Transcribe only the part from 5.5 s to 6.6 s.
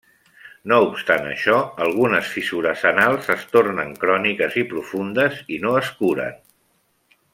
i no es curen.